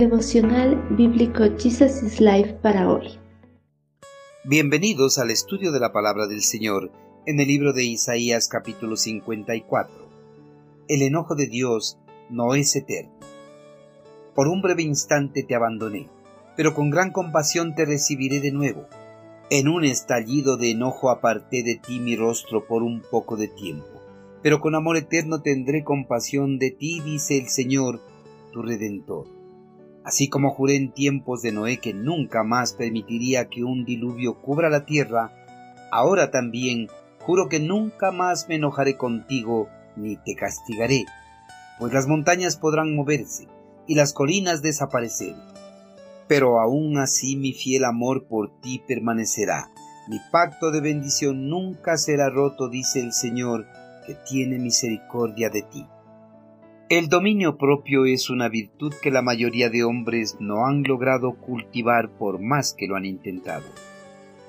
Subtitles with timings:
[0.00, 3.18] Devocional Bíblico Jesus is Life para hoy.
[4.44, 6.90] Bienvenidos al estudio de la palabra del Señor
[7.26, 10.08] en el libro de Isaías capítulo 54.
[10.88, 11.98] El enojo de Dios
[12.30, 13.12] no es eterno.
[14.34, 16.08] Por un breve instante te abandoné,
[16.56, 18.86] pero con gran compasión te recibiré de nuevo.
[19.50, 24.00] En un estallido de enojo aparté de ti mi rostro por un poco de tiempo,
[24.42, 28.00] pero con amor eterno tendré compasión de ti, dice el Señor,
[28.50, 29.39] tu Redentor.
[30.04, 34.70] Así como juré en tiempos de Noé que nunca más permitiría que un diluvio cubra
[34.70, 35.32] la tierra,
[35.90, 36.88] ahora también
[37.20, 41.04] juro que nunca más me enojaré contigo ni te castigaré,
[41.78, 43.46] pues las montañas podrán moverse
[43.86, 45.34] y las colinas desaparecer.
[46.28, 49.70] Pero aún así mi fiel amor por ti permanecerá.
[50.08, 53.66] Mi pacto de bendición nunca será roto, dice el Señor,
[54.06, 55.86] que tiene misericordia de ti.
[56.90, 62.10] El dominio propio es una virtud que la mayoría de hombres no han logrado cultivar
[62.18, 63.64] por más que lo han intentado.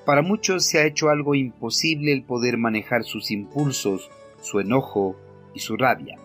[0.04, 5.14] Para muchos se ha hecho algo imposible el poder manejar sus impulsos, su enojo
[5.54, 6.18] y su rabia,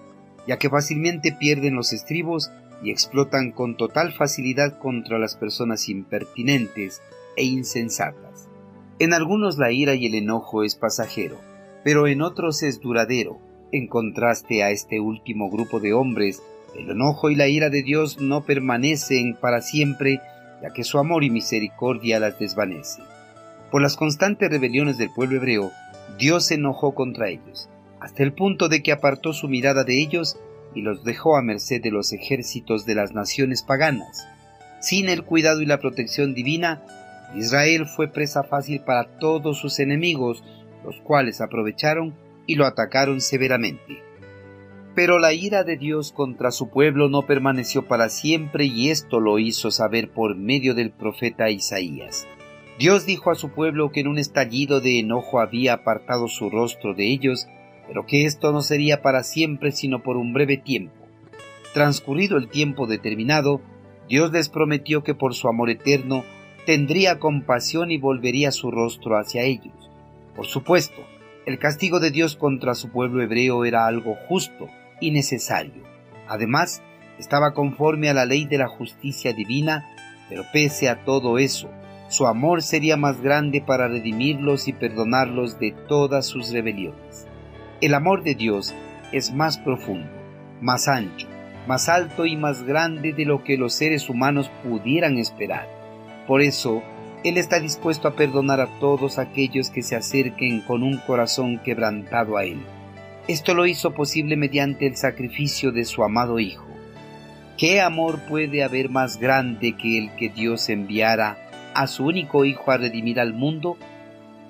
[0.48, 2.50] ya que fácilmente pierden los estribos
[2.82, 7.00] y explotan con total facilidad contra las personas impertinentes
[7.36, 8.50] e insensatas.
[8.98, 11.38] En algunos la ira y el enojo es pasajero,
[11.84, 13.38] pero en otros es duradero
[13.72, 16.42] en contraste a este último grupo de hombres,
[16.76, 20.22] el enojo y la ira de Dios no permanecen para siempre,
[20.62, 23.02] ya que su amor y misericordia las desvanece.
[23.72, 25.72] Por las constantes rebeliones del pueblo hebreo,
[26.18, 30.38] Dios se enojó contra ellos, hasta el punto de que apartó su mirada de ellos
[30.74, 34.28] y los dejó a merced de los ejércitos de las naciones paganas.
[34.80, 36.84] Sin el cuidado y la protección divina,
[37.36, 40.44] Israel fue presa fácil para todos sus enemigos,
[40.86, 42.16] los cuales aprovecharon
[42.48, 44.02] y lo atacaron severamente.
[44.96, 49.38] Pero la ira de Dios contra su pueblo no permaneció para siempre y esto lo
[49.38, 52.28] hizo saber por medio del profeta Isaías.
[52.80, 56.96] Dios dijo a su pueblo que en un estallido de enojo había apartado su rostro
[56.96, 57.48] de ellos,
[57.88, 60.96] pero que esto no sería para siempre sino por un breve tiempo.
[61.74, 63.62] Transcurrido el tiempo determinado,
[64.10, 66.24] Dios les prometió que por su amor eterno
[66.66, 69.74] tendría compasión y volvería su rostro hacia ellos.
[70.36, 71.02] Por supuesto,
[71.48, 74.68] el castigo de Dios contra su pueblo hebreo era algo justo
[75.00, 75.82] y necesario.
[76.28, 76.84] Además,
[77.20, 79.90] estaba conforme a la ley de la justicia divina,
[80.28, 81.70] pero pese a todo eso,
[82.10, 87.30] su amor sería más grande para redimirlos y perdonarlos de todas sus rebeliones.
[87.80, 88.76] El amor de Dios
[89.14, 90.12] es más profundo,
[90.60, 91.30] más ancho,
[91.66, 95.66] más alto y más grande de lo que los seres humanos pudieran esperar.
[96.28, 96.84] Por eso,
[97.24, 102.38] él está dispuesto a perdonar a todos aquellos que se acerquen con un corazón quebrantado
[102.38, 102.60] a Él.
[103.28, 106.66] Esto lo hizo posible mediante el sacrificio de su amado Hijo.
[107.58, 111.38] ¿Qué amor puede haber más grande que el que Dios enviara
[111.74, 113.78] a su único Hijo a redimir al mundo?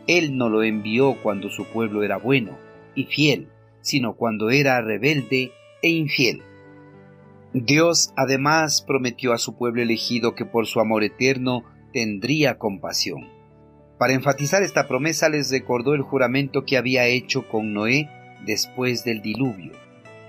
[0.06, 2.58] Él no lo envió cuando su pueblo era bueno
[2.96, 3.48] y fiel,
[3.82, 5.52] sino cuando era rebelde
[5.82, 6.42] e infiel.
[7.54, 13.38] Dios además prometió a su pueblo elegido que por su amor eterno tendría compasión.
[13.98, 18.10] Para enfatizar esta promesa les recordó el juramento que había hecho con Noé
[18.46, 19.72] después del diluvio.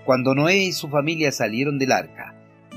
[0.07, 2.35] Cuando Noé y su familia salieron del arca,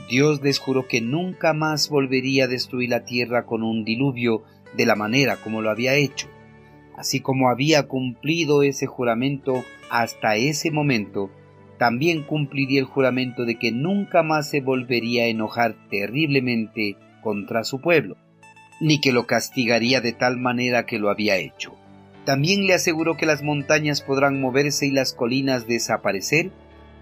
[0.09, 4.43] Dios les juró que nunca más volvería a destruir la tierra con un diluvio
[4.75, 6.27] de la manera como lo había hecho.
[6.97, 11.31] Así como había cumplido ese juramento hasta ese momento,
[11.77, 17.79] también cumpliría el juramento de que nunca más se volvería a enojar terriblemente contra su
[17.79, 18.17] pueblo
[18.81, 21.75] ni que lo castigaría de tal manera que lo había hecho.
[22.25, 26.51] También le aseguró que las montañas podrán moverse y las colinas desaparecer,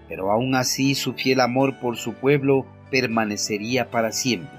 [0.06, 4.58] pero aún así su fiel amor por su pueblo permanecería para siempre,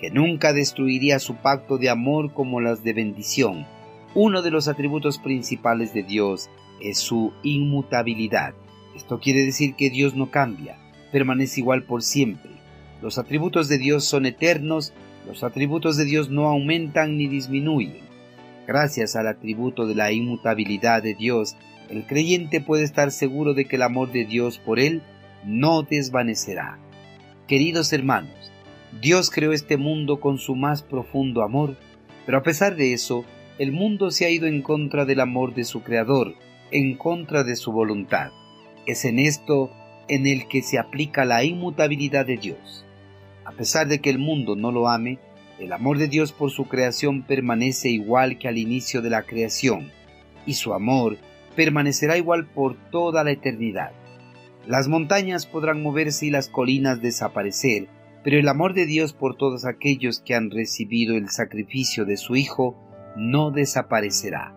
[0.00, 3.66] que nunca destruiría su pacto de amor como las de bendición.
[4.14, 6.50] Uno de los atributos principales de Dios
[6.80, 8.54] es su inmutabilidad.
[8.96, 10.76] Esto quiere decir que Dios no cambia,
[11.12, 12.50] permanece igual por siempre.
[13.02, 14.92] Los atributos de Dios son eternos
[15.26, 18.08] los atributos de Dios no aumentan ni disminuyen.
[18.66, 21.56] Gracias al atributo de la inmutabilidad de Dios,
[21.88, 25.02] el creyente puede estar seguro de que el amor de Dios por él
[25.44, 26.78] no desvanecerá.
[27.48, 28.52] Queridos hermanos,
[29.00, 31.76] Dios creó este mundo con su más profundo amor,
[32.26, 33.24] pero a pesar de eso,
[33.58, 36.34] el mundo se ha ido en contra del amor de su Creador,
[36.70, 38.30] en contra de su voluntad.
[38.86, 39.70] Es en esto
[40.08, 42.84] en el que se aplica la inmutabilidad de Dios.
[43.50, 45.18] A pesar de que el mundo no lo ame,
[45.58, 49.90] el amor de Dios por su creación permanece igual que al inicio de la creación,
[50.46, 51.18] y su amor
[51.56, 53.90] permanecerá igual por toda la eternidad.
[54.68, 57.88] Las montañas podrán moverse y las colinas desaparecer,
[58.22, 62.36] pero el amor de Dios por todos aquellos que han recibido el sacrificio de su
[62.36, 62.76] Hijo
[63.16, 64.54] no desaparecerá.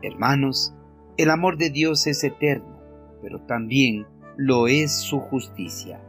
[0.00, 0.72] Hermanos,
[1.18, 2.80] el amor de Dios es eterno,
[3.20, 4.06] pero también
[4.38, 6.00] lo es su justicia.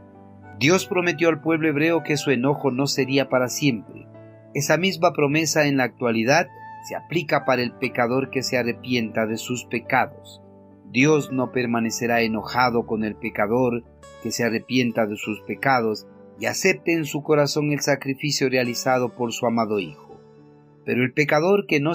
[0.58, 4.06] Dios prometió al pueblo hebreo que su enojo no sería para siempre.
[4.54, 6.48] Esa misma promesa en la actualidad
[6.88, 10.40] se aplica para el pecador que se arrepienta de sus pecados.
[10.90, 13.84] Dios no permanecerá enojado con el pecador
[14.22, 16.06] que se arrepienta de sus pecados
[16.38, 20.18] y acepte en su corazón el sacrificio realizado por su amado Hijo.
[20.86, 21.94] Pero el pecador que no